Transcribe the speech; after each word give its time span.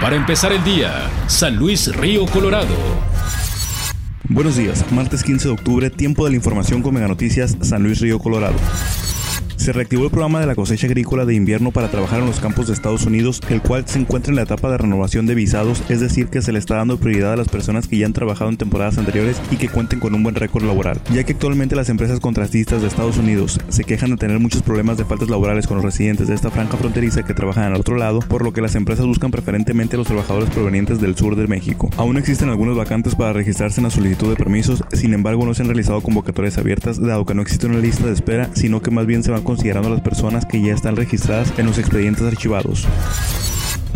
Para 0.00 0.14
empezar 0.14 0.52
el 0.52 0.62
día, 0.62 1.10
San 1.26 1.56
Luis 1.56 1.94
Río 1.96 2.26
Colorado. 2.26 2.74
Buenos 4.28 4.56
días, 4.56 4.84
martes 4.92 5.22
15 5.22 5.48
de 5.48 5.54
octubre, 5.54 5.88
tiempo 5.88 6.24
de 6.24 6.30
la 6.30 6.36
información 6.36 6.82
con 6.82 6.94
Mega 6.94 7.08
Noticias, 7.08 7.56
San 7.62 7.82
Luis 7.82 8.00
Río 8.00 8.18
Colorado. 8.18 8.56
Se 9.56 9.72
reactivó 9.72 10.04
el 10.04 10.10
programa 10.10 10.38
de 10.40 10.46
la 10.46 10.54
cosecha 10.54 10.86
agrícola 10.86 11.24
de 11.24 11.34
invierno 11.34 11.72
para 11.72 11.90
trabajar 11.90 12.20
en 12.20 12.26
los 12.26 12.40
campos 12.40 12.66
de 12.68 12.74
Estados 12.74 13.04
Unidos, 13.04 13.40
el 13.48 13.62
cual 13.62 13.84
se 13.86 13.98
encuentra 13.98 14.30
en 14.30 14.36
la 14.36 14.42
etapa 14.42 14.70
de 14.70 14.78
renovación 14.78 15.26
de 15.26 15.34
visados, 15.34 15.82
es 15.88 16.00
decir, 16.00 16.28
que 16.28 16.42
se 16.42 16.52
le 16.52 16.58
está 16.58 16.76
dando 16.76 16.98
prioridad 16.98 17.32
a 17.32 17.36
las 17.36 17.48
personas 17.48 17.88
que 17.88 17.98
ya 17.98 18.06
han 18.06 18.12
trabajado 18.12 18.50
en 18.50 18.58
temporadas 18.58 18.98
anteriores 18.98 19.40
y 19.50 19.56
que 19.56 19.68
cuenten 19.68 19.98
con 19.98 20.14
un 20.14 20.22
buen 20.22 20.34
récord 20.34 20.64
laboral, 20.64 21.00
ya 21.12 21.24
que 21.24 21.32
actualmente 21.32 21.74
las 21.74 21.88
empresas 21.88 22.20
contrastistas 22.20 22.82
de 22.82 22.88
Estados 22.88 23.16
Unidos 23.16 23.58
se 23.68 23.84
quejan 23.84 24.10
de 24.10 24.16
tener 24.16 24.38
muchos 24.38 24.62
problemas 24.62 24.98
de 24.98 25.04
faltas 25.04 25.30
laborales 25.30 25.66
con 25.66 25.78
los 25.78 25.84
residentes 25.84 26.28
de 26.28 26.34
esta 26.34 26.50
franja 26.50 26.76
fronteriza 26.76 27.24
que 27.24 27.34
trabajan 27.34 27.64
al 27.64 27.80
otro 27.80 27.96
lado, 27.96 28.20
por 28.20 28.44
lo 28.44 28.52
que 28.52 28.60
las 28.60 28.74
empresas 28.74 29.06
buscan 29.06 29.30
preferentemente 29.30 29.96
a 29.96 29.98
los 29.98 30.06
trabajadores 30.06 30.50
provenientes 30.50 31.00
del 31.00 31.16
sur 31.16 31.34
de 31.34 31.46
México. 31.46 31.90
Aún 31.96 32.18
existen 32.18 32.50
algunas 32.50 32.76
vacantes 32.76 33.14
para 33.14 33.32
registrarse 33.32 33.80
en 33.80 33.84
la 33.84 33.90
solicitud 33.90 34.28
de 34.28 34.36
permisos, 34.36 34.84
sin 34.92 35.14
embargo 35.14 35.46
no 35.46 35.54
se 35.54 35.62
han 35.62 35.68
realizado 35.68 36.02
convocatorias 36.02 36.58
abiertas, 36.58 37.00
dado 37.00 37.24
que 37.24 37.34
no 37.34 37.42
existe 37.42 37.66
una 37.66 37.78
lista 37.78 38.06
de 38.06 38.12
espera, 38.12 38.50
sino 38.54 38.80
que 38.82 38.90
más 38.90 39.06
bien 39.06 39.22
se 39.22 39.30
van 39.30 39.42
considerando 39.46 39.88
las 39.88 40.02
personas 40.02 40.44
que 40.44 40.60
ya 40.60 40.74
están 40.74 40.96
registradas 40.96 41.52
en 41.58 41.66
los 41.66 41.78
expedientes 41.78 42.24
archivados. 42.24 42.86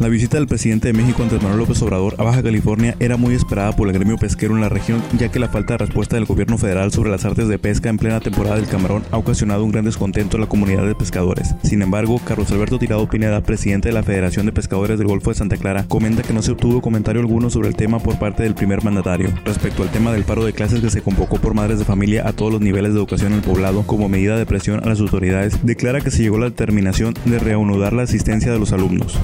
La 0.00 0.09
visita 0.09 0.38
del 0.38 0.46
presidente 0.46 0.88
de 0.88 0.95
México 0.95 1.22
Andrés 1.22 1.42
Manuel 1.42 1.59
López 1.59 1.82
Obrador 1.82 2.14
a 2.16 2.22
Baja 2.22 2.42
California 2.42 2.96
era 3.00 3.18
muy 3.18 3.34
esperada 3.34 3.77
por 3.77 3.86
el 3.86 3.92
gremio 3.92 4.16
pesquero 4.16 4.54
en 4.54 4.62
la 4.62 4.70
región, 4.70 5.02
ya 5.18 5.28
que 5.28 5.38
la 5.38 5.50
falta 5.50 5.74
de 5.74 5.78
respuesta 5.84 6.16
del 6.16 6.24
gobierno 6.24 6.56
federal 6.56 6.90
sobre 6.90 7.10
las 7.10 7.26
artes 7.26 7.48
de 7.48 7.59
pesca 7.59 7.90
en 7.90 7.98
plena 7.98 8.18
temporada 8.18 8.56
del 8.56 8.66
camarón 8.66 9.04
ha 9.10 9.18
ocasionado 9.18 9.62
un 9.62 9.73
gran 9.73 9.84
descontento 9.84 10.38
en 10.38 10.40
la 10.40 10.48
comunidad 10.48 10.86
de 10.86 10.95
pescadores. 10.95 11.54
Sin 11.62 11.82
embargo, 11.82 12.18
Carlos 12.24 12.50
Alberto 12.50 12.78
Tirado 12.78 13.06
Pineda, 13.10 13.42
presidente 13.42 13.90
de 13.90 13.92
la 13.92 14.02
Federación 14.02 14.46
de 14.46 14.52
Pescadores 14.52 14.96
del 14.96 15.06
Golfo 15.06 15.32
de 15.32 15.36
Santa 15.36 15.59
Clara, 15.59 15.84
comenta 15.86 16.23
que 16.23 16.32
no 16.32 16.40
se 16.40 16.52
obtuvo 16.52 16.80
comentario 16.80 17.20
alguno 17.20 17.51
sobre 17.51 17.68
el 17.68 17.76
tema 17.76 17.98
por 17.98 18.18
parte 18.18 18.42
del 18.42 18.54
primer 18.54 18.82
mandatario. 18.82 19.29
Respecto 19.45 19.82
al 19.82 19.90
tema 19.90 20.12
del 20.14 20.24
paro 20.24 20.46
de 20.46 20.54
clases 20.54 20.80
que 20.80 20.88
se 20.88 21.02
convocó 21.02 21.37
por 21.37 21.52
madres 21.52 21.79
de 21.79 21.85
familia 21.85 22.26
a 22.26 22.32
todos 22.32 22.51
los 22.51 22.62
niveles 22.62 22.95
de 22.95 22.98
educación 22.98 23.32
en 23.32 23.40
el 23.40 23.45
poblado 23.45 23.82
como 23.82 24.09
medida 24.09 24.38
de 24.38 24.46
presión 24.46 24.80
a 24.82 24.88
las 24.88 25.01
autoridades, 25.01 25.59
declara 25.62 26.01
que 26.01 26.10
se 26.10 26.23
llegó 26.23 26.37
a 26.37 26.40
la 26.40 26.46
determinación 26.46 27.12
de 27.26 27.38
reanudar 27.38 27.92
la 27.92 28.04
asistencia 28.04 28.51
de 28.51 28.59
los 28.59 28.73
alumnos. 28.73 29.18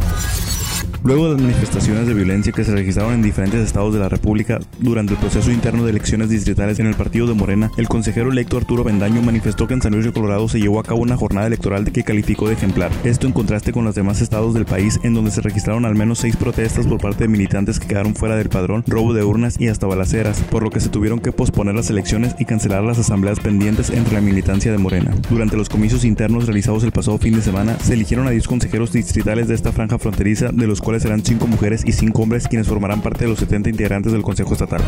Luego 1.04 1.26
de 1.26 1.32
las 1.34 1.42
manifestaciones 1.42 2.06
de 2.06 2.14
violencia 2.14 2.52
que 2.52 2.64
se 2.64 2.72
registraron 2.72 3.14
en 3.14 3.22
diferentes 3.22 3.60
estados 3.60 3.94
de 3.94 4.00
la 4.00 4.08
República 4.08 4.58
durante 4.78 5.14
el 5.14 5.18
proceso 5.18 5.50
interno 5.50 5.84
de 5.84 5.90
elecciones 5.90 6.30
distritales 6.30 6.78
en 6.78 6.86
el 6.86 6.94
partido 6.94 7.26
de 7.26 7.34
Morena, 7.34 7.70
el 7.76 7.88
consejero 7.88 8.30
electo 8.30 8.56
Arturo 8.56 8.84
Bendaño 8.84 9.22
manifestó 9.22 9.66
que 9.66 9.74
en 9.74 9.82
San 9.82 9.92
Luis 9.92 10.04
de 10.04 10.12
Colorado 10.12 10.48
se 10.48 10.60
llevó 10.60 10.80
a 10.80 10.84
cabo 10.84 11.00
una 11.00 11.16
jornada 11.16 11.46
electoral 11.46 11.90
que 11.92 12.02
calificó 12.02 12.48
de 12.48 12.54
ejemplar. 12.54 12.90
Esto 13.04 13.26
en 13.26 13.32
contraste 13.32 13.72
con 13.72 13.84
los 13.84 13.94
demás 13.94 14.20
estados 14.20 14.54
del 14.54 14.66
país 14.66 14.98
en 15.02 15.14
donde 15.14 15.30
se 15.30 15.40
registraron 15.40 15.84
al 15.84 15.94
menos 15.94 16.18
seis 16.18 16.36
protestas 16.36 16.86
por 16.86 17.00
parte 17.00 17.24
de 17.24 17.28
militantes 17.28 17.78
que 17.78 17.88
quedaron 17.88 18.14
fuera 18.14 18.36
del 18.36 18.48
padrón, 18.48 18.84
robo 18.86 19.14
de 19.14 19.24
urnas 19.24 19.60
y 19.60 19.68
hasta 19.68 19.86
balaceras, 19.86 20.40
por 20.50 20.62
lo 20.62 20.70
que 20.70 20.80
se 20.80 20.88
tuvieron 20.88 21.20
que 21.20 21.32
posponer 21.32 21.74
las 21.74 21.90
elecciones 21.90 22.34
y 22.38 22.44
cancelar 22.44 22.82
las 22.82 22.98
asambleas 22.98 23.40
pendientes 23.40 23.90
entre 23.90 24.14
la 24.14 24.20
militancia 24.20 24.72
de 24.72 24.78
Morena. 24.78 25.14
Durante 25.30 25.56
los 25.56 25.68
comicios 25.68 26.04
internos 26.04 26.46
realizados 26.46 26.84
el 26.84 26.92
pasado 26.92 27.18
fin 27.18 27.34
de 27.34 27.42
semana, 27.42 27.78
se 27.80 27.94
eligieron 27.94 28.26
a 28.26 28.30
10 28.30 28.46
consejeros 28.46 28.92
distritales 28.92 29.48
de 29.48 29.54
esta 29.54 29.72
franja 29.72 29.98
fronteriza, 29.98 30.50
de 30.52 30.66
los 30.66 30.80
cuales 30.86 31.02
serán 31.02 31.24
5 31.24 31.48
mujeres 31.48 31.82
y 31.84 31.90
5 31.90 32.22
hombres 32.22 32.46
quienes 32.46 32.68
formarán 32.68 33.02
parte 33.02 33.24
de 33.24 33.30
los 33.30 33.40
70 33.40 33.70
integrantes 33.70 34.12
del 34.12 34.22
Consejo 34.22 34.52
Estatal. 34.52 34.80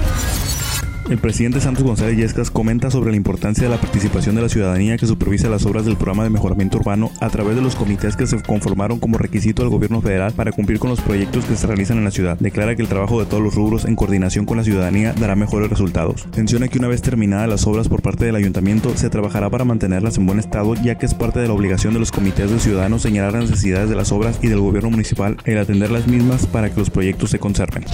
El 1.09 1.17
presidente 1.17 1.59
Santos 1.63 1.85
González 1.85 2.19
Yescas 2.19 2.51
comenta 2.51 2.91
sobre 2.91 3.11
la 3.11 3.17
importancia 3.17 3.65
de 3.65 3.71
la 3.71 3.81
participación 3.81 4.35
de 4.35 4.43
la 4.43 4.51
ciudadanía 4.51 4.99
que 4.99 5.07
supervisa 5.07 5.49
las 5.49 5.65
obras 5.65 5.87
del 5.87 5.97
programa 5.97 6.23
de 6.23 6.29
mejoramiento 6.29 6.77
urbano 6.77 7.11
a 7.23 7.31
través 7.31 7.57
de 7.57 7.63
los 7.63 7.77
comités 7.77 8.15
que 8.15 8.27
se 8.27 8.43
conformaron 8.43 8.99
como 8.99 9.17
requisito 9.17 9.63
del 9.63 9.71
gobierno 9.71 10.03
federal 10.03 10.33
para 10.35 10.53
cumplir 10.53 10.79
con 10.79 10.91
los 10.91 11.01
proyectos 11.01 11.47
que 11.47 11.57
se 11.57 11.67
realizan 11.67 11.97
en 11.97 12.05
la 12.05 12.11
ciudad. 12.11 12.37
Declara 12.39 12.77
que 12.77 12.83
el 12.83 12.89
trabajo 12.89 13.19
de 13.21 13.25
todos 13.25 13.43
los 13.43 13.55
rubros 13.55 13.87
en 13.87 13.97
coordinación 13.97 14.45
con 14.45 14.59
la 14.59 14.65
ciudadanía 14.65 15.15
dará 15.15 15.35
mejores 15.35 15.71
resultados. 15.71 16.27
Menciona 16.37 16.69
que 16.69 16.79
una 16.79 16.89
vez 16.89 17.01
terminadas 17.01 17.49
las 17.49 17.67
obras 17.67 17.89
por 17.89 18.03
parte 18.03 18.27
del 18.27 18.37
ayuntamiento, 18.37 18.95
se 18.95 19.09
trabajará 19.09 19.49
para 19.49 19.65
mantenerlas 19.65 20.19
en 20.19 20.27
buen 20.27 20.39
estado, 20.39 20.75
ya 20.75 20.99
que 20.99 21.07
es 21.07 21.15
parte 21.15 21.41
de 21.41 21.49
la 21.49 21.55
obligación 21.55 21.95
de 21.95 22.01
los 22.01 22.13
comités 22.13 22.51
de 22.51 22.61
ciudadanos 22.61 23.01
señalar 23.01 23.33
las 23.33 23.49
necesidades 23.49 23.89
de 23.89 23.97
las 23.97 24.13
obras 24.13 24.39
y 24.43 24.49
del 24.49 24.61
gobierno 24.61 24.91
municipal 24.91 25.39
el 25.47 25.57
atender 25.57 25.91
las 25.91 26.07
mismas 26.07 26.47
para 26.47 26.69
que 26.69 26.79
los 26.79 26.91
proyectos 26.91 27.31
se 27.31 27.39
conserven. 27.39 27.87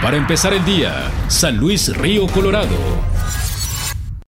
Para 0.00 0.16
empezar 0.16 0.54
el 0.54 0.64
día, 0.64 1.10
San 1.28 1.58
Luis 1.58 1.94
Río 1.94 2.29
Colorado. 2.32 3.09